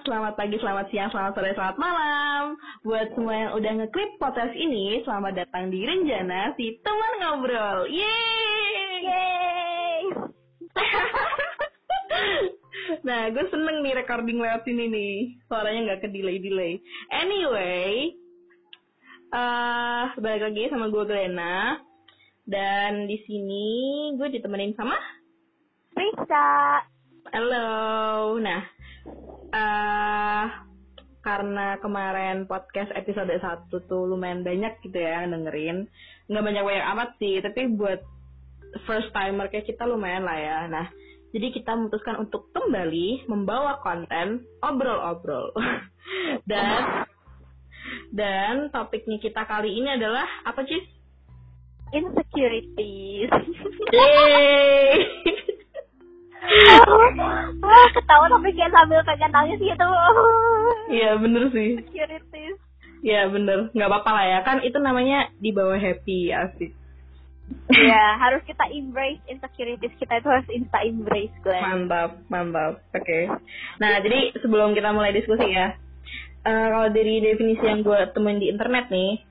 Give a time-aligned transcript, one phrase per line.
[0.00, 2.56] selamat pagi, selamat siang, selamat sore, selamat malam.
[2.88, 7.84] Buat semua yang udah ngeklik podcast ini, selamat datang di Renjana, si teman ngobrol.
[7.84, 8.96] Yeay!
[9.04, 10.00] Yeay!
[13.06, 15.16] nah, gue seneng nih recording lewat sini nih.
[15.52, 16.80] Suaranya nggak ke delay-delay.
[17.12, 18.16] Anyway,
[19.36, 21.76] uh, balik lagi sama gue Glena.
[22.48, 23.68] Dan di sini
[24.16, 24.96] gue ditemenin sama
[25.92, 26.80] Risa.
[27.36, 28.40] Halo.
[28.40, 28.79] Nah,
[29.50, 30.44] uh,
[31.20, 35.86] karena kemarin podcast episode 1 tuh lumayan banyak gitu ya dengerin.
[36.30, 38.00] Nggak banyak-banyak amat sih, tapi buat
[38.86, 40.58] first timer kayak kita lumayan lah ya.
[40.70, 40.86] Nah,
[41.30, 45.52] jadi kita memutuskan untuk kembali membawa konten obrol-obrol.
[46.50, 47.04] dan
[48.10, 50.86] dan topiknya kita kali ini adalah apa, Cis?
[51.90, 53.30] Insecurities.
[53.90, 54.94] Yeay!
[57.60, 59.88] oh, ketawa tapi kayak sambil pengen nangis gitu.
[60.90, 61.70] Iya bener sih.
[61.78, 62.56] Insecurities.
[63.00, 66.76] Iya bener, nggak apa-apa lah ya kan itu namanya di bawah happy asik.
[67.70, 71.64] Iya, harus kita embrace insecurities kita itu harus insta embrace Glenn.
[71.64, 72.84] Mantap, mantap.
[72.94, 73.02] Oke.
[73.02, 73.22] Okay.
[73.82, 75.74] Nah jadi sebelum kita mulai diskusi ya,
[76.46, 79.24] uh, kalau dari definisi yang gue temuin di internet nih,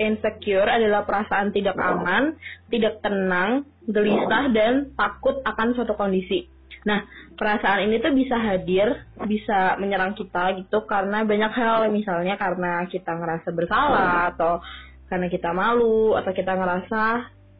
[0.00, 2.40] insecure adalah perasaan tidak aman,
[2.72, 6.48] tidak tenang, gelisah dan takut akan suatu kondisi.
[6.88, 7.04] Nah,
[7.36, 13.12] perasaan ini tuh bisa hadir, bisa menyerang kita gitu karena banyak hal, misalnya karena kita
[13.12, 14.64] ngerasa bersalah atau
[15.12, 17.02] karena kita malu atau kita ngerasa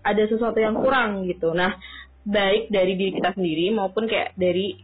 [0.00, 1.52] ada sesuatu yang kurang gitu.
[1.52, 1.76] Nah,
[2.24, 4.80] baik dari diri kita sendiri maupun kayak dari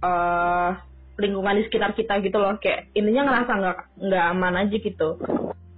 [0.00, 0.72] uh,
[1.20, 5.10] lingkungan di sekitar kita gitu loh, kayak intinya ngerasa nggak nggak aman aja gitu.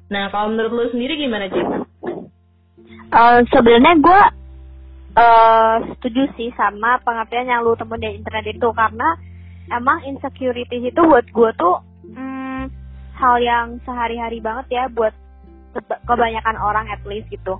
[0.06, 1.66] Nah, kalau menurut lu sendiri gimana, Cik?
[3.10, 4.20] Uh, Sebenarnya gue
[5.16, 9.08] uh, setuju sih sama pengertian yang lu temuin di internet itu karena
[9.72, 11.76] emang insecurity itu buat gue tuh
[12.12, 12.70] hmm,
[13.16, 15.14] hal yang sehari-hari banget ya buat
[16.06, 17.58] kebanyakan orang at least gitu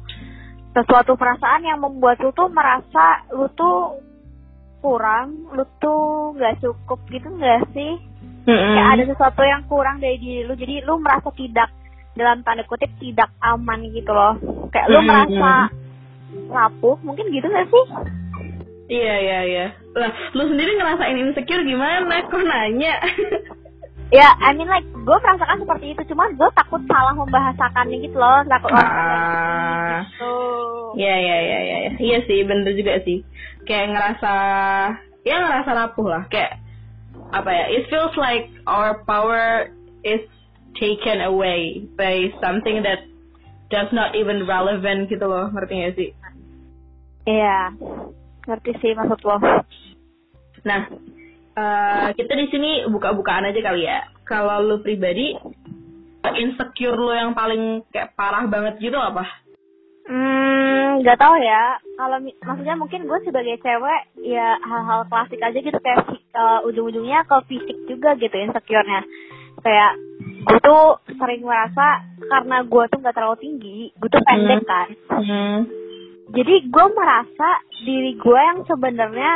[0.77, 3.97] sesuatu perasaan yang membuat lu tuh merasa lu tuh
[4.85, 7.97] kurang lu tuh nggak cukup gitu nggak sih
[8.45, 8.73] mm-hmm.
[8.77, 11.73] kayak ada sesuatu yang kurang dari diri lu jadi lu merasa tidak
[12.17, 14.35] dalam tanda kutip tidak aman gitu loh.
[14.73, 15.69] Kayak lu merasa
[16.49, 17.85] rapuh mungkin gitu gak sih?
[18.87, 19.67] Iya iya iya.
[19.95, 22.25] Lah lu sendiri ngerasain insecure gimana?
[22.27, 22.95] Kok nanya?
[24.15, 26.03] Ya I mean like gue merasakan seperti itu.
[26.15, 28.47] Cuma gue takut salah membahasakannya gitu loh.
[28.47, 30.01] Takut orang ah.
[30.07, 30.35] gitu.
[30.97, 33.27] Ya ya ya ya iya sih bener juga sih.
[33.67, 34.35] Kayak ngerasa
[35.27, 36.23] ya ngerasa rapuh lah.
[36.31, 36.63] Kayak
[37.35, 37.65] apa ya?
[37.75, 39.75] It feels like our power
[40.07, 40.23] is
[40.77, 43.05] taken away by something that
[43.73, 46.11] does not even relevant gitu loh ngerti gak sih
[47.27, 47.75] Iya,
[48.47, 49.43] ngerti sih maksud lo.
[50.63, 50.81] Nah,
[51.59, 54.07] uh, kita di sini buka-bukaan aja kali ya.
[54.23, 55.35] Kalau lo pribadi,
[56.39, 59.27] insecure lo yang paling kayak parah banget gitu apa?
[60.07, 61.83] Hmm, nggak tahu ya.
[61.99, 66.07] Kalau maksudnya mungkin gue sebagai cewek ya hal-hal klasik aja gitu kayak
[66.39, 69.03] uh, ujung-ujungnya ke fisik juga gitu insecure-nya.
[69.67, 69.99] Kayak
[70.47, 74.69] gue tuh sering merasa karena gue tuh nggak terlalu tinggi, gue tuh pendek hmm.
[74.71, 74.89] kan.
[75.11, 75.59] Hmm
[76.27, 77.49] jadi gue merasa
[77.87, 79.33] diri gue yang sebenarnya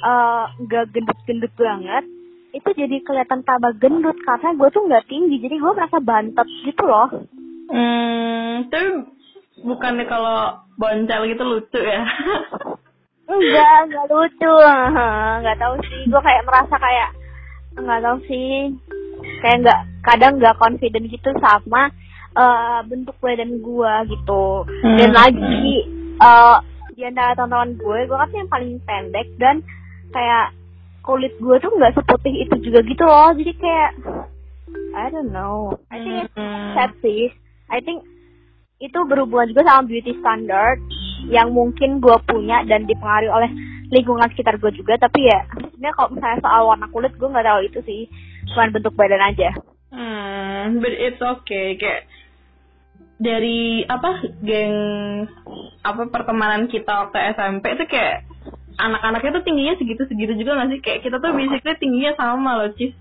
[0.00, 2.04] uh, gak gendut-gendut banget
[2.50, 6.82] itu jadi kelihatan tambah gendut karena gue tuh nggak tinggi jadi gue merasa bantet gitu
[6.82, 7.08] loh.
[7.70, 9.06] Hmm tapi
[9.62, 12.02] bukannya kalau boncel gitu lucu ya?
[13.30, 14.54] Enggak enggak lucu.
[15.46, 17.10] Nggak tahu sih gue kayak merasa kayak
[17.70, 18.74] nggak tahu sih
[19.40, 21.90] kayak nggak kadang nggak confident gitu sama
[22.36, 24.96] uh, bentuk badan gue gitu hmm.
[25.00, 25.88] dan lagi
[26.20, 26.60] uh,
[26.94, 29.64] di antara tontonan gue gue kan yang paling pendek dan
[30.12, 30.52] kayak
[31.00, 33.90] kulit gue tuh nggak seputih itu juga gitu loh jadi kayak
[34.94, 36.70] I don't know I think it's mm-hmm.
[36.76, 37.32] sad sih
[37.72, 38.04] I think
[38.80, 40.80] itu berhubungan juga sama beauty standard
[41.28, 43.50] yang mungkin gue punya dan dipengaruhi oleh
[43.90, 47.60] lingkungan sekitar gue juga tapi ya sebenarnya kalau misalnya soal warna kulit gue nggak tahu
[47.66, 48.02] itu sih
[48.54, 49.50] cuma bentuk badan aja
[49.90, 52.06] hmm but it's okay kayak
[53.20, 54.76] dari apa geng
[55.84, 58.24] apa pertemanan kita waktu SMP itu kayak
[58.80, 60.80] anak-anaknya tuh tingginya segitu-segitu juga gak sih?
[60.80, 62.96] Kayak kita tuh basically tingginya sama loh, Cis.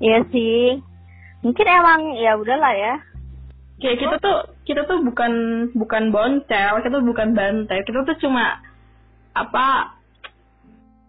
[0.00, 0.80] Iya sih.
[1.44, 2.94] Mungkin emang ya udahlah ya.
[3.76, 5.32] Kayak kita tuh kita tuh bukan
[5.76, 7.84] bukan boncel, kita tuh bukan bantai.
[7.84, 8.64] Kita tuh cuma
[9.36, 9.66] apa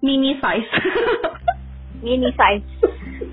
[0.04, 0.72] mini size.
[2.04, 2.68] mini size.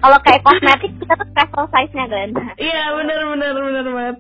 [0.01, 2.29] Kalau kayak kosmetik kita tuh travel size-nya kan.
[2.61, 4.17] Iya benar benar benar banget.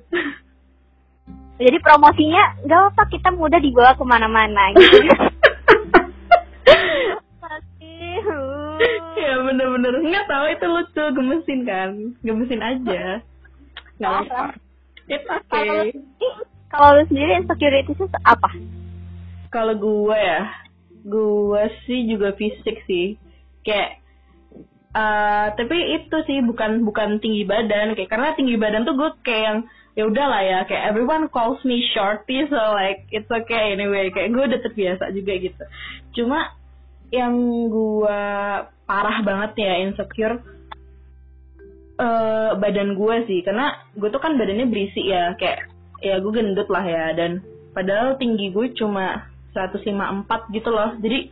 [1.54, 4.98] Jadi promosinya nggak apa kita mudah dibawa ke mana-mana gitu.
[9.14, 11.90] Iya bener-bener nggak tahu itu lucu gemesin kan
[12.20, 13.22] gemesin aja
[13.98, 14.42] nggak apa
[15.08, 15.94] it's Kalau okay
[16.74, 18.50] kalau lu sendiri insecurity itu apa?
[19.54, 20.42] kalau gue ya
[21.04, 23.20] gue sih juga fisik sih.
[23.60, 24.00] Kayak
[24.94, 27.92] eh tapi itu sih bukan bukan tinggi badan.
[27.92, 29.58] Kayak karena tinggi badan tuh gue kayak yang
[29.94, 34.08] ya udahlah ya kayak everyone calls me shorty so like it's okay anyway.
[34.08, 35.64] Kayak gue udah terbiasa juga gitu.
[36.16, 36.56] Cuma
[37.12, 37.36] yang
[37.68, 38.20] gue
[38.84, 40.40] parah banget ya insecure
[42.00, 43.44] eh badan gue sih.
[43.44, 45.68] Karena gue tuh kan badannya berisi ya kayak
[46.00, 47.12] ya gue gendut lah ya.
[47.12, 50.92] Dan padahal tinggi gue cuma 154 gitu loh.
[50.98, 51.30] Jadi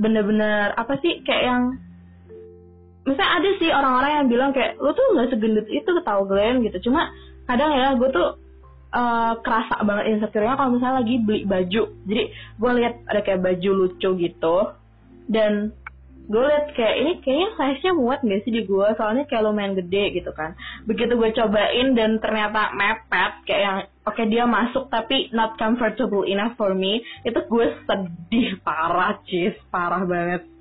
[0.00, 1.62] bener-bener apa sih kayak yang
[3.04, 6.90] misalnya ada sih orang-orang yang bilang kayak lu tuh nggak segendut itu tau Glenn gitu.
[6.90, 7.12] Cuma
[7.46, 8.28] kadang ya gue tuh
[8.92, 11.82] eh, kerasa banget insecure-nya kalau misalnya lagi beli baju.
[12.08, 14.56] Jadi gue lihat ada kayak baju lucu gitu
[15.28, 15.70] dan
[16.22, 20.22] gue liat kayak ini kayaknya size-nya muat gak sih di gue soalnya kayak lumayan gede
[20.22, 20.54] gitu kan.
[20.86, 26.54] Begitu gue cobain dan ternyata mepet kayak yang oke dia masuk tapi not comfortable enough
[26.58, 30.52] for me itu gue sedih parah cis parah banget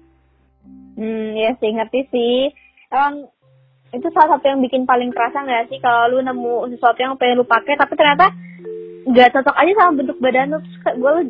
[0.95, 2.38] Hmm, ya sih ngerti sih.
[2.91, 3.31] Emang
[3.91, 7.43] itu salah satu yang bikin paling kerasa nggak sih kalau lu nemu sesuatu yang pengen
[7.43, 8.31] lu pakai tapi ternyata
[9.03, 10.59] nggak cocok aja sama bentuk badan lu.
[10.61, 11.21] Terus kayak gue lu,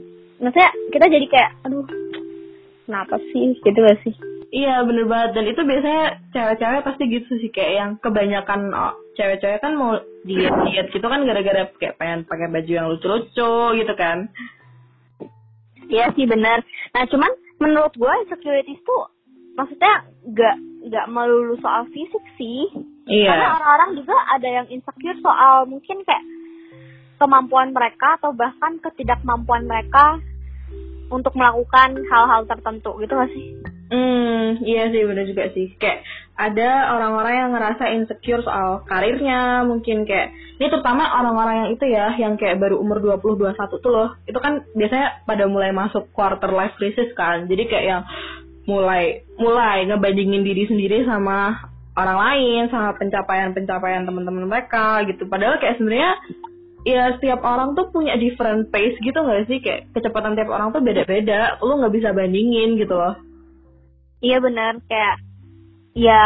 [0.41, 1.85] maksudnya kita jadi kayak, aduh,
[2.85, 3.57] kenapa sih?
[3.61, 4.13] Gitu gak sih?
[4.51, 6.05] Iya bener banget dan itu biasanya
[6.35, 11.25] cewek-cewek pasti gitu sih kayak yang kebanyakan oh, cewek-cewek kan mau diet diet gitu kan
[11.27, 14.31] gara-gara kayak pengen pakai baju yang lucu-lucu gitu kan.
[15.91, 16.63] Iya sih benar.
[16.95, 19.11] Nah cuman menurut gue insecurities tuh
[19.59, 20.55] maksudnya nggak
[20.87, 22.71] nggak melulu soal fisik sih.
[23.05, 23.55] Karena Iya.
[23.59, 26.23] orang-orang juga ada yang insecure soal mungkin kayak
[27.19, 30.17] kemampuan mereka atau bahkan ketidakmampuan mereka
[31.11, 33.61] untuk melakukan hal-hal tertentu gitu gak sih?
[33.91, 35.75] Hmm, iya sih bener juga sih.
[35.75, 36.07] Kayak
[36.39, 42.15] ada orang-orang yang ngerasa insecure soal karirnya, mungkin kayak ini terutama orang-orang yang itu ya,
[42.15, 44.09] yang kayak baru umur 20 21 tuh loh.
[44.23, 47.51] Itu kan biasanya pada mulai masuk quarter life crisis kan.
[47.51, 48.01] Jadi kayak yang
[48.63, 51.59] mulai mulai ngebandingin diri sendiri sama
[51.91, 55.27] orang lain, sama pencapaian-pencapaian teman-teman mereka gitu.
[55.27, 56.15] Padahal kayak sebenarnya
[56.87, 60.81] ya setiap orang tuh punya different pace gitu gak sih kayak kecepatan tiap orang tuh
[60.81, 63.13] beda-beda lu nggak bisa bandingin gitu loh
[64.21, 65.15] Iya benar kayak
[65.97, 66.23] ya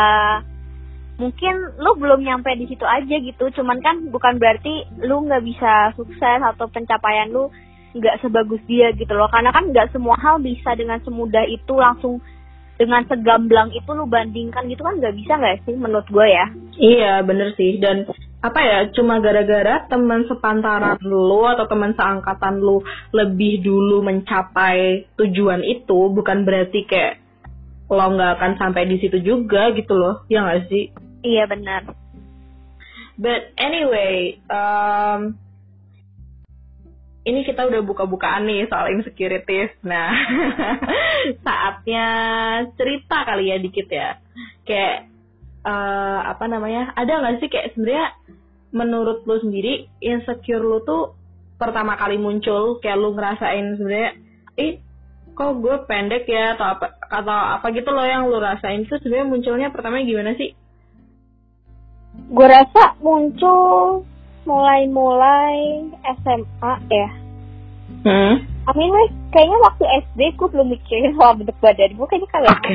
[1.16, 3.46] mungkin lu belum nyampe di situ aja gitu.
[3.56, 7.48] Cuman kan bukan berarti lu nggak bisa sukses atau pencapaian lu
[7.96, 9.32] nggak sebagus dia gitu loh.
[9.32, 12.20] Karena kan nggak semua hal bisa dengan semudah itu langsung
[12.76, 16.46] dengan segamblang itu lu bandingkan gitu kan nggak bisa nggak sih menurut gue ya?
[16.76, 18.04] Iya bener sih dan
[18.44, 25.66] apa ya cuma gara-gara teman sepantaran lu atau teman seangkatan lu lebih dulu mencapai tujuan
[25.66, 27.25] itu bukan berarti kayak
[27.86, 30.94] lo nggak akan sampai di situ juga gitu loh ya nggak sih?
[31.26, 31.84] Iya benar.
[33.16, 35.40] but anyway um,
[37.26, 39.74] ini kita udah buka-bukaan nih soal insecurities.
[39.82, 40.14] Nah
[41.46, 42.08] saatnya
[42.78, 44.22] cerita kali ya dikit ya.
[44.62, 45.10] Kayak
[45.66, 48.14] eh, apa namanya ada nggak sih kayak sebenarnya
[48.70, 51.18] menurut lu sendiri insecure lu tuh
[51.58, 54.12] pertama kali muncul kayak lu ngerasain sebenarnya
[54.62, 54.74] ih
[55.36, 59.28] kok gue pendek ya atau apa atau apa gitu loh yang lu rasain itu sebenarnya
[59.28, 60.56] munculnya pertama gimana sih
[62.32, 64.08] Gue rasa muncul
[64.48, 65.92] mulai-mulai
[66.24, 67.10] SMA ya.
[68.08, 68.36] hmm.
[68.66, 72.56] Amin weh, kayaknya waktu SD gue belum mikirin soal bentuk badan gue kayaknya kali ya.
[72.56, 72.72] oke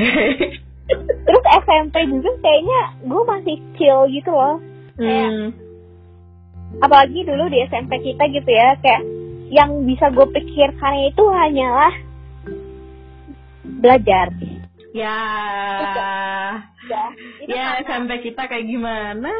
[1.25, 4.61] Terus SMP juga kayaknya gue masih chill gitu loh.
[5.01, 5.51] hmm.
[6.79, 9.03] Apalagi dulu di SMP kita gitu ya, kayak
[9.51, 11.91] yang bisa gue pikirkan itu hanyalah
[13.81, 14.27] belajar.
[14.91, 15.17] ya
[16.91, 17.03] Ya,
[17.47, 19.31] ya karena- sampai kita kayak gimana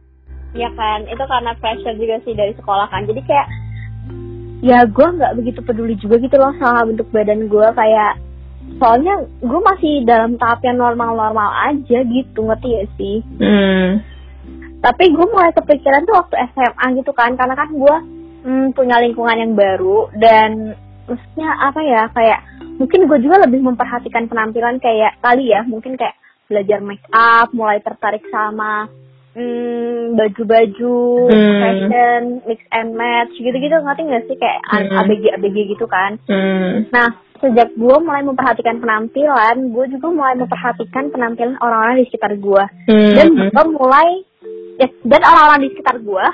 [0.62, 3.02] ya kan, itu karena pressure juga sih dari sekolah kan.
[3.04, 3.48] Jadi kayak
[4.64, 8.16] ya gue nggak begitu peduli juga gitu loh sama bentuk badan gue kayak
[8.80, 14.00] soalnya gue masih dalam tahap yang normal-normal aja gitu ngerti ya sih hmm.
[14.80, 17.96] tapi gue mulai kepikiran tuh waktu SMA gitu kan karena kan gue
[18.48, 20.72] hmm, punya lingkungan yang baru dan
[21.04, 22.40] maksudnya apa ya kayak
[22.76, 26.14] mungkin gue juga lebih memperhatikan penampilan kayak kali ya mungkin kayak
[26.46, 28.90] belajar make up mulai tertarik sama
[29.34, 30.98] hmm, baju-baju
[31.30, 31.58] Hmm.
[31.60, 34.98] fashion mix and match gitu-gitu ngerti gak sih kayak Hmm.
[35.00, 36.86] abg abg gitu kan Hmm.
[36.90, 37.08] Nah,
[37.40, 42.64] sejak gue mulai memperhatikan penampilan, gue juga mulai memperhatikan penampilan orang-orang di sekitar gue.
[42.88, 43.12] Hmm.
[43.12, 44.08] Dan gue mulai,
[44.80, 46.24] ya, dan orang-orang di sekitar gue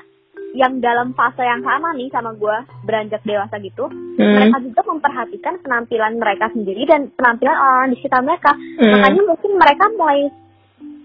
[0.51, 4.35] yang dalam fase yang sama nih sama gue beranjak dewasa gitu, Hmm.
[4.35, 8.53] mereka juga memperhatikan penampilan mereka sendiri dan penampilan orang-orang di sekitar mereka.
[8.53, 8.91] Hmm.
[8.99, 10.21] Makanya mungkin mereka mulai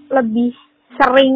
[0.09, 0.51] lebih
[0.97, 1.35] sering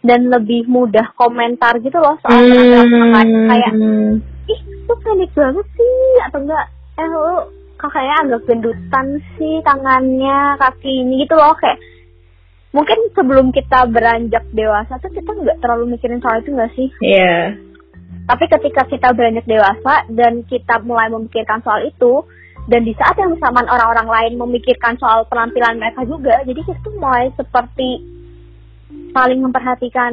[0.00, 4.12] dan lebih mudah komentar gitu loh soal penampilan mereka kayak Hmm.
[4.46, 6.64] ih lu pendek banget sih atau enggak
[6.98, 7.26] eh lu
[7.78, 11.78] kakaknya agak gendutan sih tangannya kaki ini gitu loh kayak
[12.78, 17.58] mungkin sebelum kita beranjak dewasa tuh kita nggak terlalu mikirin soal itu nggak sih Iya.
[18.24, 22.22] tapi ketika kita beranjak dewasa dan kita mulai memikirkan soal itu
[22.70, 26.94] dan di saat yang bersamaan orang-orang lain memikirkan soal penampilan mereka juga jadi kita tuh
[26.96, 27.98] mulai seperti
[29.10, 30.12] saling memperhatikan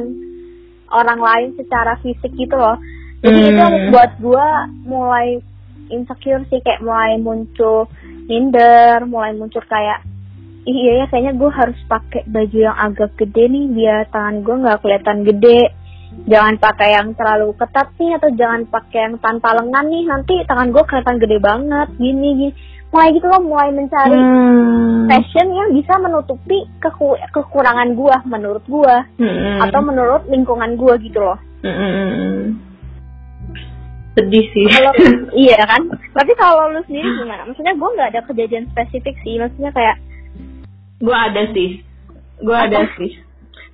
[0.90, 2.74] orang lain secara fisik gitu loh
[3.22, 3.48] jadi Hmm.
[3.48, 4.48] itu yang buat gua
[4.82, 5.38] mulai
[5.86, 7.86] insecure sih kayak mulai muncul
[8.26, 10.02] minder mulai muncul kayak
[10.66, 14.54] Ih, iya ya kayaknya gue harus pakai baju yang agak gede nih biar tangan gue
[14.56, 15.60] nggak kelihatan gede
[16.26, 20.74] jangan pakai yang terlalu ketat nih atau jangan pakai yang tanpa lengan nih nanti tangan
[20.74, 22.50] gue kelihatan gede banget gini gini
[22.88, 25.06] mulai gitu loh mulai mencari Hmm.
[25.06, 29.58] fashion yang bisa menutupi keku- kekurangan gue menurut gue Hmm.
[29.60, 32.58] atau menurut lingkungan gue gitu loh Hmm.
[34.14, 34.66] Sedih sih.
[34.66, 34.92] kalau
[35.36, 39.70] iya kan tapi kalau lu sendiri gimana maksudnya gue nggak ada kejadian spesifik sih maksudnya
[39.70, 39.96] kayak
[41.00, 41.80] gue ada sih.
[42.40, 43.12] Gue ada sih.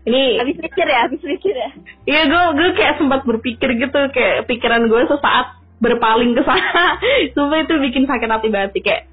[0.03, 1.71] Ini habis mikir ya habis mikir ya
[2.11, 6.99] Iya gue gue kayak sempat berpikir gitu kayak pikiran gue sesaat berpaling ke sana.
[7.35, 9.07] Sumpah itu bikin sakit hati banget sih kayak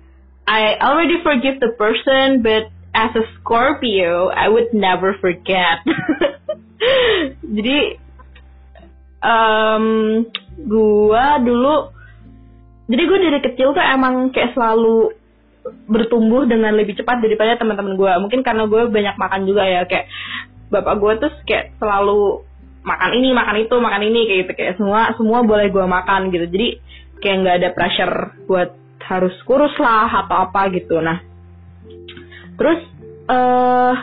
[0.49, 5.85] I already forgive the person but as a Scorpio I would never forget.
[7.55, 8.01] Jadi
[9.23, 9.85] um,
[10.59, 11.75] gue dulu
[12.89, 15.13] jadi gue dari kecil tuh emang kayak selalu
[15.89, 18.11] bertumbuh dengan lebih cepat daripada teman-teman gue.
[18.27, 20.09] Mungkin karena gue banyak makan juga ya kayak
[20.69, 22.45] bapak gue tuh kayak selalu
[22.85, 26.45] makan ini, makan itu, makan ini kayak gitu kayak semua semua boleh gue makan gitu.
[26.49, 26.67] Jadi
[27.19, 28.15] kayak nggak ada pressure
[28.47, 28.69] buat
[29.09, 31.01] harus kurus lah atau apa gitu.
[31.01, 31.17] Nah,
[32.57, 32.79] terus
[33.29, 33.95] eh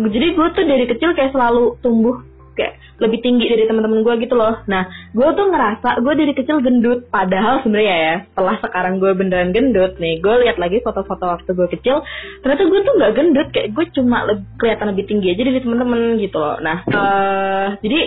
[0.00, 2.22] jadi gue tuh dari kecil kayak selalu tumbuh
[2.54, 4.60] kayak lebih tinggi dari teman-teman gue gitu loh.
[4.68, 7.08] Nah, gue tuh ngerasa gue dari kecil gendut.
[7.08, 11.68] Padahal sebenarnya ya, setelah sekarang gue beneran gendut nih, gue lihat lagi foto-foto waktu gue
[11.80, 12.04] kecil,
[12.44, 16.00] ternyata gue tuh nggak gendut, kayak gue cuma lebih, kelihatan lebih tinggi aja dari teman-teman
[16.20, 16.56] gitu loh.
[16.60, 18.00] Nah, eh jadi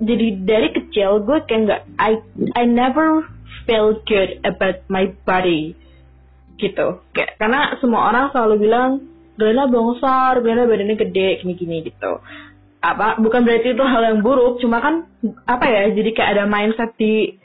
[0.00, 2.12] jadi dari kecil gue kayak nggak I
[2.56, 3.28] I never
[3.68, 5.76] feel good about my body
[6.56, 8.90] gitu kayak karena semua orang selalu bilang
[9.40, 12.20] Glenna bongsor, Glenna badannya gede, gini-gini gitu.
[12.80, 15.04] Apa bukan berarti itu hal yang buruk, cuma kan
[15.44, 17.36] apa ya, jadi kayak ada mindset di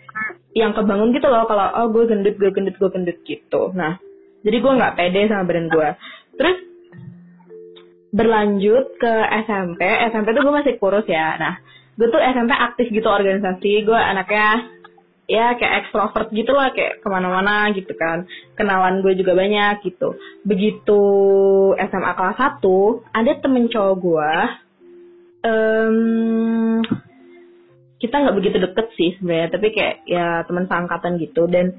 [0.55, 3.75] yang kebangun gitu loh kalau oh gue gendut, gue gendut, gue gendut gitu.
[3.75, 3.99] Nah,
[4.47, 5.89] jadi gue nggak pede sama badan gue.
[6.39, 6.57] Terus
[8.15, 9.13] berlanjut ke
[9.43, 9.81] SMP,
[10.15, 11.35] SMP tuh gue masih kurus ya.
[11.35, 11.59] Nah,
[11.99, 14.71] gue tuh SMP aktif gitu organisasi, gue anaknya
[15.25, 20.13] ya kayak ekstrovert gitu lah kayak ke mana-mana gitu kan kenalan gue juga banyak gitu
[20.45, 21.01] begitu
[21.81, 22.61] SMA kelas 1
[23.09, 24.33] ada temen cowok gue
[25.45, 26.81] em,
[28.01, 31.45] kita nggak begitu deket sih sebenarnya tapi kayak ya teman seangkatan gitu.
[31.45, 31.77] Dan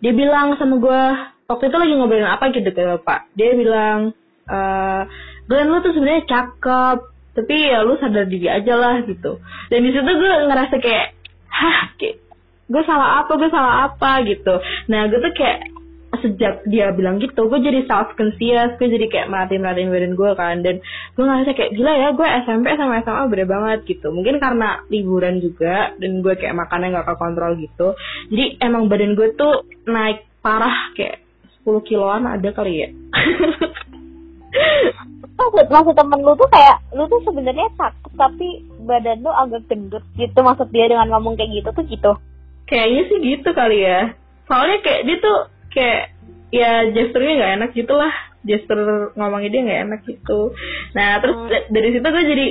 [0.00, 1.02] dia bilang sama gue
[1.48, 3.28] waktu itu lagi ngobrolin apa gitu ke pak.
[3.36, 4.16] Dia bilang
[4.48, 5.02] eh
[5.44, 6.98] Glenn lu tuh sebenarnya cakep
[7.34, 9.42] tapi ya lu sadar diri aja lah gitu.
[9.68, 11.06] Dan di situ gue ngerasa kayak
[11.52, 12.16] hah kayak
[12.64, 14.54] gue salah apa gue salah apa gitu.
[14.88, 15.73] Nah gue tuh kayak
[16.24, 20.30] sejak dia bilang gitu gue jadi self conscious gue jadi kayak merhatiin merhatiin badan gue
[20.32, 20.56] kan.
[20.64, 20.80] Dan
[21.12, 24.08] gue ngerasa kayak gila ya gue SMP sama SMA beda banget gitu.
[24.08, 27.92] Mungkin karena liburan juga dan gue kayak makannya nggak kekontrol gitu.
[28.32, 31.20] Jadi emang badan gue tuh naik parah kayak
[31.68, 32.88] 10 kiloan ada kali ya.
[35.34, 40.04] Maksud maksud temen lu tuh kayak lu tuh sebenarnya cakep tapi badan lu agak gendut
[40.14, 40.38] gitu.
[40.38, 42.12] Maksud dia dengan ngomong kayak gitu tuh gitu.
[42.70, 44.14] Kayaknya sih gitu kali ya.
[44.46, 45.38] Soalnya kayak dia tuh
[45.74, 46.13] kayak
[46.54, 48.14] ya gesturnya nggak enak gitu lah.
[48.46, 50.40] Gestur ngomongnya dia nggak enak gitu.
[50.94, 51.50] Nah terus Hmm.
[51.50, 52.46] da- dari situ gue jadi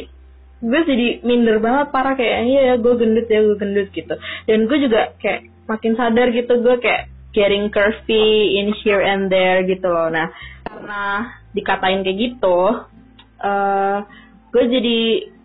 [0.63, 4.15] gue jadi minder banget parah kayak iya ya gue gendut ya gue gendut gitu.
[4.48, 9.63] Dan gue juga kayak makin sadar gitu gue kayak getting curvy in here and there
[9.63, 10.12] gitu loh.
[10.12, 10.27] Nah
[10.67, 11.01] karena
[11.55, 12.60] dikatain kayak gitu,
[13.39, 13.98] eh
[14.53, 15.00] gue jadi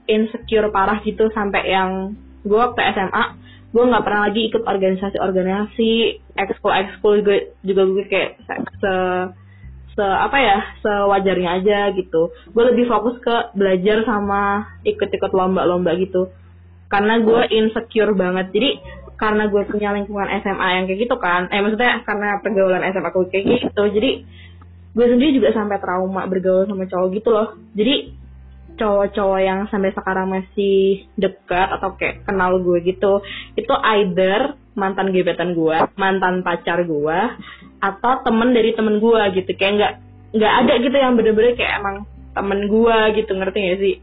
[0.09, 3.25] insecure parah gitu sampai yang gue waktu SMA
[3.69, 5.91] gue nggak pernah lagi ikut organisasi-organisasi
[6.41, 8.93] ekskul ekskul gue juga gue kayak se, se
[9.99, 12.31] se apa ya sewajarnya aja gitu.
[12.55, 16.31] Gue lebih fokus ke belajar sama ikut-ikut lomba-lomba gitu.
[16.87, 18.55] Karena gue insecure banget.
[18.55, 18.71] Jadi
[19.19, 23.27] karena gue punya lingkungan SMA yang kayak gitu kan eh maksudnya karena pergaulan SMA gue
[23.27, 23.83] kayak gitu.
[23.91, 24.11] Jadi
[24.95, 27.59] gue sendiri juga sampai trauma bergaul sama cowok gitu loh.
[27.75, 28.15] Jadi
[28.79, 33.21] cowok-cowok yang sampai sekarang masih dekat atau kayak kenal gue gitu
[33.59, 37.19] itu either mantan gebetan gue mantan pacar gue
[37.79, 39.51] atau temen dari temen gue gitu.
[39.55, 39.93] Kayak nggak
[40.39, 41.97] nggak ada gitu yang bener-bener kayak emang
[42.35, 43.97] temen gue gitu ngerti gak sih?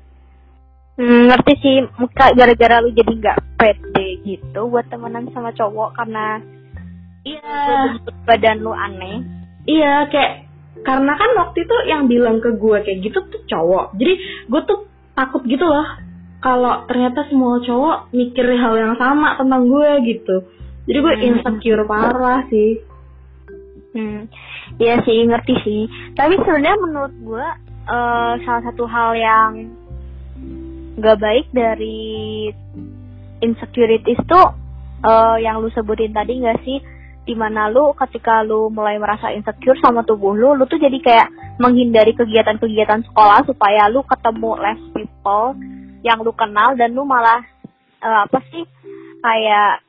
[0.95, 1.77] Hmm, ngerti sih.
[1.99, 6.39] Muka gara-gara lu jadi nggak pede gitu buat temenan sama cowok karena
[7.27, 7.99] iya.
[8.23, 9.23] badan lu aneh.
[9.65, 10.44] iya kayak
[10.85, 14.13] karena kan waktu itu yang bilang ke gue kayak gitu tuh cowok jadi
[14.47, 14.79] gue tuh
[15.17, 15.87] takut gitu loh
[16.39, 20.35] kalau ternyata semua cowok mikir hal yang sama tentang gue gitu
[20.85, 21.25] jadi gue Hmm.
[21.41, 22.85] insecure parah sih
[23.95, 24.27] Hmm,
[24.75, 25.81] iya sih ngerti sih.
[26.19, 27.55] Tapi sebenarnya menurut gua
[27.87, 29.51] eh, salah satu hal yang
[30.99, 32.51] nggak baik dari
[33.39, 34.51] insecurities tuh
[34.99, 36.83] eh, yang lu sebutin tadi nggak sih?
[37.25, 41.57] Di mana lu ketika lu mulai merasa insecure sama tubuh lu, lu tuh jadi kayak
[41.57, 45.57] menghindari kegiatan-kegiatan sekolah supaya lu ketemu less people
[46.05, 47.41] yang lu kenal dan lu malah
[47.99, 48.63] eh, apa sih
[49.25, 49.81] kayak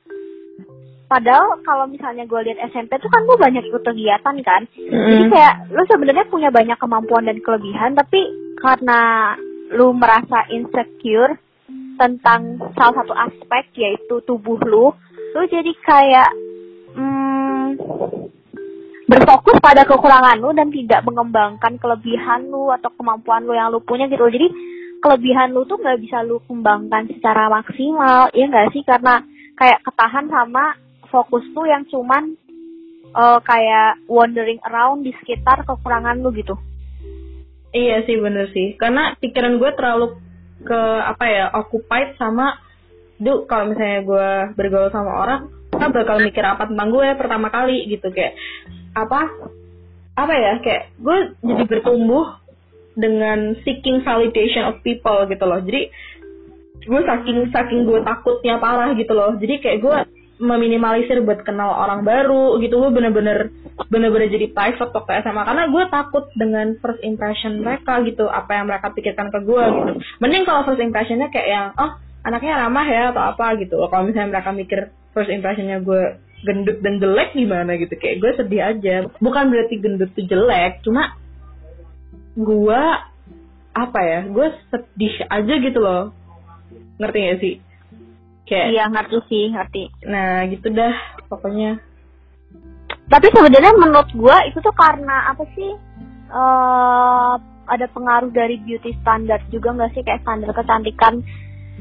[1.06, 4.66] Padahal kalau misalnya gue lihat SMP tuh kan lu banyak ikut kegiatan kan.
[4.74, 5.30] Jadi Mm.
[5.30, 8.26] kayak lu sebenarnya punya banyak kemampuan dan kelebihan tapi
[8.58, 9.32] karena
[9.70, 11.38] lu merasa insecure
[11.96, 14.90] tentang salah satu aspek yaitu tubuh lu,
[15.34, 16.45] lu jadi kayak hmm,
[19.06, 24.10] berfokus pada kekurangan lu dan tidak mengembangkan kelebihan lu atau kemampuan lu yang lu punya
[24.10, 24.26] gitu.
[24.26, 24.50] Jadi
[24.98, 28.82] kelebihan lu tuh nggak bisa lu kembangkan secara maksimal, ya nggak sih?
[28.82, 29.22] Karena
[29.54, 30.74] kayak ketahan sama
[31.06, 32.34] fokus lu yang cuman
[33.14, 36.58] eh, kayak wandering around di sekitar kekurangan lu gitu.
[37.70, 38.74] Iya sih bener sih.
[38.74, 40.06] Karena pikiran gue terlalu
[40.66, 42.58] ke apa ya occupied sama
[43.16, 44.28] Duh, kalau misalnya gue
[44.60, 48.36] bergaul sama orang, kan bakal mikir apa tentang gue pertama kali gitu kayak
[48.96, 49.28] apa
[50.16, 52.40] apa ya kayak gue jadi bertumbuh
[52.96, 55.60] dengan seeking validation of people gitu loh.
[55.60, 55.92] Jadi
[56.88, 59.36] gue saking saking gue takutnya parah gitu loh.
[59.36, 59.96] Jadi kayak gue
[60.36, 62.80] meminimalisir buat kenal orang baru gitu.
[62.80, 63.52] Gue bener-bener
[63.92, 68.24] bener-bener jadi private waktu SMA karena gue takut dengan first impression mereka gitu.
[68.24, 69.92] Apa yang mereka pikirkan ke gue gitu.
[70.24, 74.40] Mending kalau first impressionnya kayak yang oh anaknya ramah ya atau apa gitu kalau misalnya
[74.40, 74.80] mereka mikir
[75.16, 80.12] first impressionnya gue gendut dan jelek gimana gitu kayak gue sedih aja bukan berarti gendut
[80.12, 81.16] tuh jelek cuma
[82.36, 82.82] gue
[83.72, 86.12] apa ya gue sedih aja gitu loh
[87.00, 87.54] ngerti gak sih
[88.46, 89.82] kayak Iya ngerti sih ngerti.
[90.06, 90.94] nah gitu dah
[91.26, 91.80] pokoknya
[93.06, 95.70] Tapi sebenarnya menurut gua itu tuh karena apa sih?
[96.26, 97.34] eh
[97.66, 101.22] ada pengaruh dari beauty standard juga nggak sih kayak standar kecantikan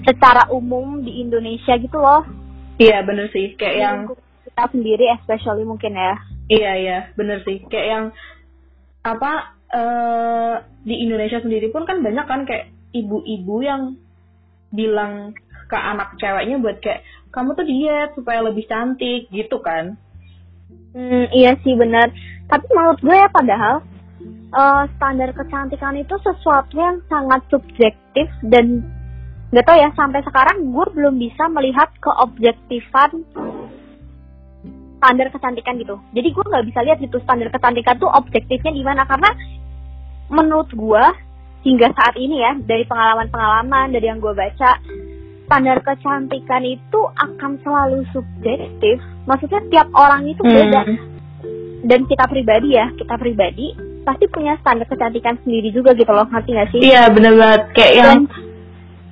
[0.05, 2.25] secara umum di Indonesia gitu loh.
[2.81, 3.97] Iya bener sih kayak yang
[4.45, 6.15] kita sendiri especially mungkin ya.
[6.45, 8.05] Iya iya bener sih kayak yang
[9.05, 13.97] apa eh di Indonesia sendiri pun kan banyak kan kayak ibu-ibu yang
[14.69, 15.33] bilang
[15.65, 17.01] ke anak ceweknya buat kayak
[17.33, 19.97] kamu tuh diet supaya lebih cantik gitu kan
[20.95, 22.07] Hmm, iya sih benar.
[22.47, 23.83] Tapi menurut gue ya padahal
[24.55, 28.79] eh, standar kecantikan itu sesuatu yang sangat subjektif dan
[29.53, 33.23] nggak tahu ya sampai sekarang gue belum bisa melihat keobjektifan
[34.97, 35.95] standar kecantikan gitu.
[36.17, 39.29] Jadi gue nggak bisa lihat gitu standar kecantikan tuh objektifnya di mana karena
[40.33, 41.03] menurut gue
[41.61, 44.81] hingga saat ini ya dari pengalaman-pengalaman dari yang gue baca
[45.45, 48.97] standar kecantikan itu akan selalu subjektif.
[49.29, 50.97] Maksudnya tiap orang itu beda Hmm.
[51.85, 56.49] dan kita pribadi ya kita pribadi pasti punya standar kecantikan sendiri juga gitu loh ngerti
[56.53, 58.29] gak sih iya bener banget kayak yang Dan-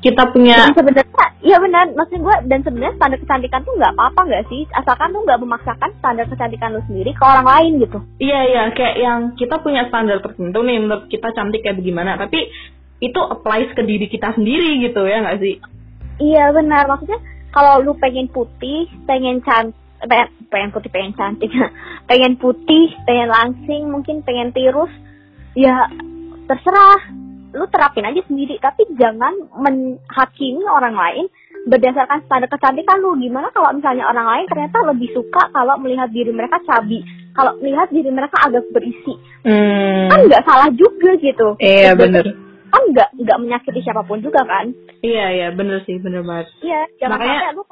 [0.03, 4.21] kita punya dan sebenarnya iya benar maksud gue dan sebenarnya standar kecantikan tuh nggak apa-apa
[4.27, 4.67] nggak sih?
[4.75, 7.99] Asalkan lu nggak memaksakan standar kecantikan lu sendiri ke orang lain gitu.
[8.19, 12.51] Iya iya kayak yang kita punya standar tertentu nih menurut kita cantik kayak bagaimana tapi
[12.99, 15.55] itu applies ke diri kita sendiri gitu ya nggak sih?
[16.19, 17.23] Iya benar maksudnya
[17.55, 21.51] kalau lu pengen putih pengen cantik pengen, pengen putih pengen cantik
[22.11, 24.91] pengen putih pengen langsing mungkin pengen tirus
[25.55, 25.87] ya
[26.51, 27.22] terserah
[27.53, 31.25] lu terapin aja sendiri tapi jangan menghakimi orang lain
[31.69, 36.33] berdasarkan standar kecantikan lu gimana kalau misalnya orang lain ternyata lebih suka kalau melihat diri
[36.33, 37.05] mereka cabi
[37.37, 39.13] kalau melihat diri mereka agak berisi
[39.45, 40.09] hmm.
[40.09, 42.25] kan nggak salah juga gitu iya bener
[42.73, 44.73] kan nggak nggak menyakiti siapa pun juga kan
[45.05, 47.63] iya iya bener sih bener banget Iya, jangan Makanya- sampai lu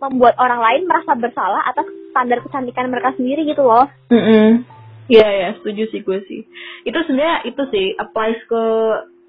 [0.00, 3.84] membuat orang lain merasa bersalah atas standar kecantikan mereka sendiri gitu loh.
[4.08, 4.64] Mm-mm.
[5.10, 6.40] Iya ya, setuju sih gue sih.
[6.88, 8.62] Itu sebenarnya itu sih applies ke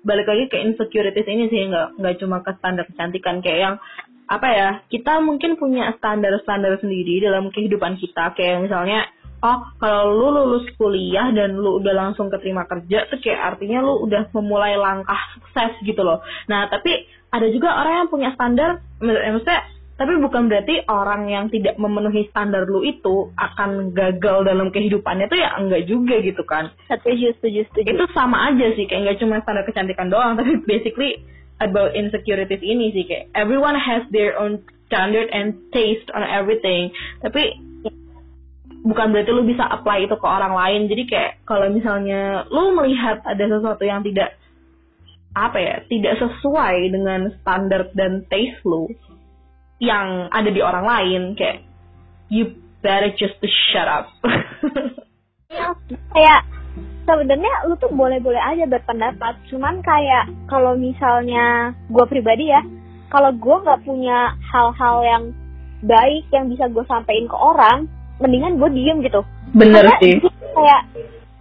[0.02, 3.76] balik lagi ke insecurities ini sih nggak nggak cuma ke standar kecantikan kayak yang
[4.32, 9.12] apa ya kita mungkin punya standar-standar sendiri dalam kehidupan kita kayak misalnya
[9.42, 14.06] oh kalau lu lulus kuliah dan lu udah langsung keterima kerja tuh kayak artinya lu
[14.08, 16.22] udah memulai langkah sukses gitu loh.
[16.48, 19.64] Nah tapi ada juga orang yang punya standar, maksudnya
[20.02, 25.38] tapi bukan berarti orang yang tidak memenuhi standar lu itu akan gagal dalam kehidupannya tuh
[25.38, 26.74] ya enggak juga gitu kan.
[26.90, 27.86] Setuju, setuju, setuju.
[27.94, 31.22] Itu sama aja sih kayak nggak cuma standar kecantikan doang tapi basically
[31.62, 36.90] about insecurities ini sih kayak everyone has their own standard and taste on everything.
[37.22, 37.62] Tapi
[38.82, 40.90] bukan berarti lu bisa apply itu ke orang lain.
[40.90, 44.34] Jadi kayak kalau misalnya lu melihat ada sesuatu yang tidak
[45.38, 48.90] apa ya, tidak sesuai dengan standar dan taste lu
[49.82, 51.65] yang ada di orang lain kayak
[52.30, 52.54] you
[52.86, 54.13] better just to shut up.
[56.15, 56.41] kayak
[57.04, 62.62] sebenarnya lu tuh boleh-boleh aja berpendapat, cuman kayak kalau misalnya gue pribadi ya,
[63.10, 65.24] kalau gue nggak punya hal-hal yang
[65.82, 67.78] baik yang bisa gue sampaikan ke orang,
[68.22, 69.26] mendingan gue diem gitu.
[69.58, 70.15] Bener Karena sih.
[70.54, 70.82] Kayak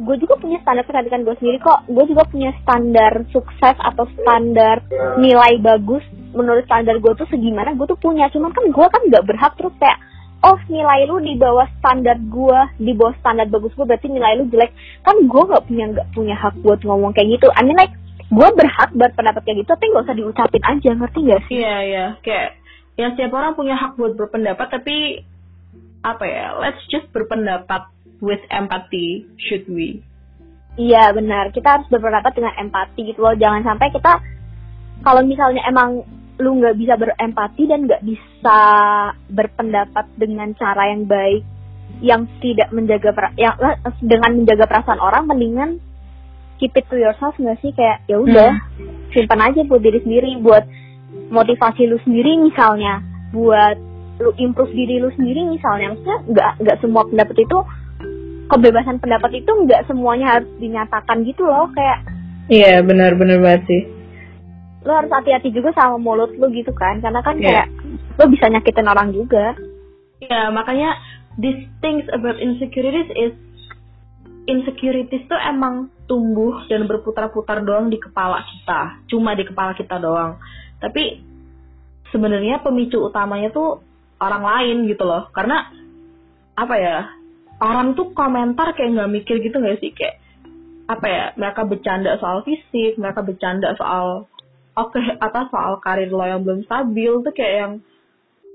[0.00, 1.85] gue juga punya standar kecantikan gue sendiri kok.
[1.92, 4.81] Gue juga punya standar sukses atau standar
[5.20, 8.31] nilai bagus menurut standar gue tuh segimana gue tuh punya.
[8.31, 9.99] Cuman kan gue kan nggak berhak terus kayak
[10.40, 14.49] oh nilai lu di bawah standar gue di bawah standar bagus gue berarti nilai lu
[14.49, 14.73] jelek.
[15.05, 17.47] Kan gue nggak punya nggak punya hak buat ngomong kayak gitu.
[17.55, 17.95] I mean like
[18.31, 21.57] gue berhak berpendapat kayak gitu tapi nggak usah diucapin aja ngerti gak sih?
[21.59, 22.07] Iya iya.
[22.23, 22.49] Kayak
[22.95, 25.27] ya setiap orang punya hak buat berpendapat tapi
[26.01, 27.90] apa ya let's just berpendapat
[28.23, 30.01] with empathy should we?
[30.79, 33.35] Iya benar, kita harus berpendapat dengan empati gitu loh.
[33.35, 34.12] Jangan sampai kita
[35.03, 36.07] kalau misalnya emang
[36.40, 38.61] lu nggak bisa berempati dan nggak bisa
[39.29, 41.44] berpendapat dengan cara yang baik,
[42.00, 43.55] yang tidak menjaga yang
[44.00, 45.70] dengan menjaga perasaan orang, mendingan
[46.57, 47.70] keep it to yourself nggak sih?
[47.76, 48.50] Kayak ya udah
[49.12, 50.64] simpan aja buat diri sendiri, buat
[51.31, 53.05] motivasi lu sendiri misalnya,
[53.37, 53.76] buat
[54.20, 57.59] lu improve diri lu sendiri misalnya, maksudnya nggak nggak semua pendapat itu
[58.50, 62.03] kebebasan pendapat itu nggak semuanya harus dinyatakan gitu loh kayak
[62.50, 63.99] Iya benar benar banget sih
[64.81, 67.45] lo harus hati-hati juga sama mulut lo gitu kan karena kan Iya.
[67.45, 67.66] kayak
[68.16, 69.57] lo bisa nyakitin orang juga
[70.21, 71.01] Ya makanya
[71.40, 73.33] these things about insecurities is
[74.45, 80.37] insecurities tuh emang tumbuh dan berputar-putar doang di kepala kita, cuma di kepala kita doang.
[80.77, 81.25] Tapi
[82.12, 83.81] sebenarnya pemicu utamanya tuh
[84.21, 85.73] orang lain gitu loh, karena
[86.53, 87.09] apa ya
[87.64, 90.21] orang tuh komentar kayak nggak mikir gitu nggak sih kayak
[90.90, 94.29] apa ya mereka bercanda soal fisik, mereka bercanda soal
[94.87, 97.73] oke apa soal karir lo yang belum stabil tuh kayak yang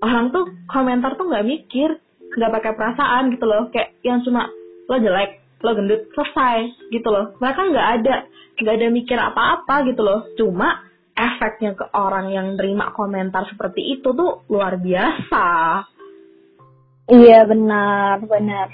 [0.02, 1.90] orang tuh komentar tuh nggak mikir
[2.36, 3.70] nggak pakai perasaan gitu loh.
[3.72, 4.50] Kayak yang cuma
[4.90, 7.34] lo jelek lo gendut selesai gitu loh.
[7.40, 8.16] Mereka nggak ada
[8.56, 10.20] nggak ada mikir apa-apa gitu loh.
[10.38, 10.84] Cuma
[11.16, 15.48] efeknya ke orang yang nerima komentar seperti itu tuh luar biasa.
[17.06, 18.68] Iya benar benar.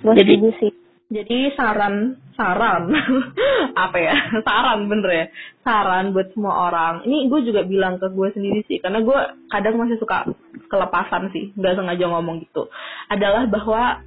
[0.00, 0.72] Gue Jadi- sih.
[1.08, 2.94] Jadi saran saran.
[3.84, 4.14] Apa ya?
[4.46, 5.26] Saran bener ya.
[5.66, 7.02] Saran buat semua orang.
[7.02, 9.18] Ini gue juga bilang ke gue sendiri sih karena gue
[9.50, 10.30] kadang masih suka
[10.70, 12.70] kelepasan sih nggak sengaja ngomong gitu.
[13.10, 14.06] Adalah bahwa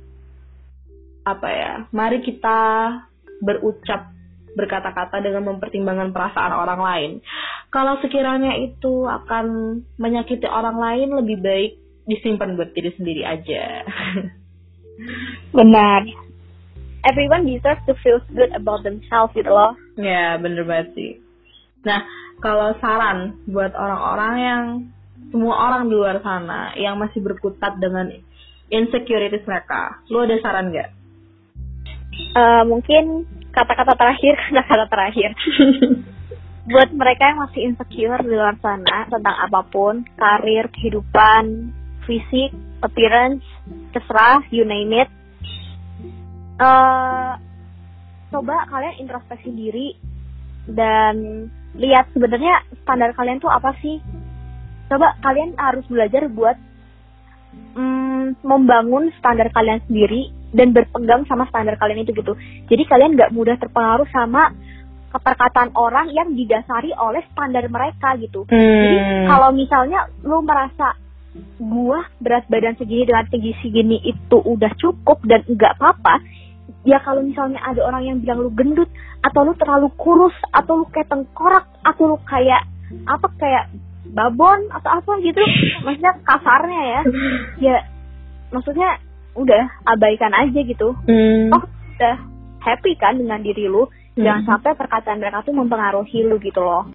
[1.21, 2.59] apa ya mari kita
[3.43, 4.09] berucap
[4.51, 7.11] berkata-kata dengan mempertimbangkan perasaan orang lain.
[7.71, 11.71] Kalau sekiranya itu akan menyakiti orang lain lebih baik
[12.07, 13.85] disimpan buat diri sendiri aja.
[15.57, 16.30] Benar
[17.07, 21.11] everyone deserves to feel good about themselves gitu loh Ya, bener banget sih.
[21.83, 22.05] Nah,
[22.39, 24.63] kalau saran buat orang-orang yang
[25.29, 28.09] semua orang di luar sana yang masih berkutat dengan
[28.71, 30.89] insecurities mereka, lu ada saran nggak?
[32.31, 35.29] Eh, mungkin kata-kata terakhir kata-kata terakhir
[36.71, 41.73] buat mereka yang masih insecure di luar sana tentang apa pun karir kehidupan
[42.07, 43.43] fisik appearance
[43.91, 45.09] terserah you name it
[46.61, 47.31] eh
[48.31, 49.87] coba kalian introspeksi diri
[50.69, 53.99] dan lihat sebenarnya standar kalian tuh apa sih
[54.87, 56.55] coba kalian harus belajar buat
[57.75, 62.35] mm, membangun standar kalian sendiri dan berpegang sama standar kalian itu gitu.
[62.67, 64.51] Jadi kalian nggak mudah terpengaruh sama
[65.11, 68.47] perkataan orang yang didasari oleh standar mereka gitu.
[68.47, 69.27] Jadi Hmm.
[69.27, 70.95] kalau misalnya lu merasa
[71.59, 76.19] gua berat badan segini dengan tinggi segini itu udah cukup dan nggak apa-apa,
[76.83, 78.89] ya kalau misalnya ada orang yang bilang lu gendut
[79.21, 82.67] atau lu terlalu kurus atau lu kayak tengkorak atau lu kayak
[83.07, 83.65] apa kayak
[84.11, 85.39] babon atau apa gitu,
[85.87, 87.01] maksudnya kasarnya ya,
[87.63, 87.77] ya
[88.51, 88.99] maksudnya
[89.39, 90.91] udah abaikan aja gitu.
[91.07, 91.55] Hmm.
[91.55, 91.63] Oh
[91.95, 92.15] udah
[92.59, 93.87] happy kan dengan diri lu,
[94.19, 94.49] jangan Hmm.
[94.51, 96.91] sampai perkataan mereka tuh mempengaruhi lu gitu loh.